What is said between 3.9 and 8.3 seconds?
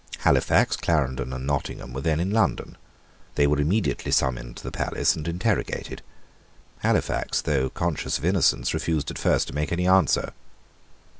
summoned to the palace and interrogated. Halifax, though conscious of